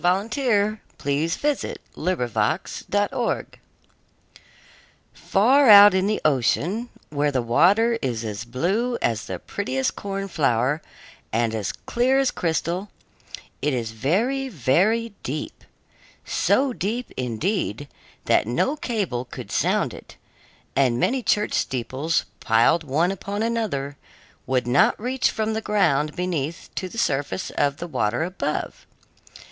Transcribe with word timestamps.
THE 0.01 0.11
LITTLE 0.11 0.79
MERMAID 1.05 1.77
FAR 5.13 5.69
out 5.69 5.93
in 5.93 6.07
the 6.07 6.21
ocean, 6.25 6.89
where 7.11 7.31
the 7.31 7.43
water 7.43 7.99
is 8.01 8.23
as 8.25 8.43
blue 8.43 8.97
as 8.99 9.25
the 9.27 9.37
prettiest 9.37 9.95
cornflower 9.95 10.81
and 11.31 11.53
as 11.53 11.71
clear 11.71 12.17
as 12.17 12.31
crystal, 12.31 12.89
it 13.61 13.75
is 13.75 13.91
very, 13.91 14.49
very 14.49 15.13
deep; 15.21 15.63
so 16.25 16.73
deep, 16.73 17.11
indeed, 17.15 17.87
that 18.25 18.47
no 18.47 18.75
cable 18.75 19.25
could 19.25 19.51
sound 19.51 19.93
it, 19.93 20.17
and 20.75 20.99
many 20.99 21.21
church 21.21 21.53
steeples, 21.53 22.25
piled 22.39 22.83
one 22.83 23.11
upon 23.11 23.43
another, 23.43 23.97
would 24.47 24.65
not 24.65 24.99
reach 24.99 25.29
from 25.29 25.53
the 25.53 25.61
ground 25.61 26.15
beneath 26.15 26.71
to 26.73 26.89
the 26.89 26.97
surface 26.97 27.51
of 27.51 27.77
the 27.77 27.87
water 27.87 28.23
above. 28.23 28.87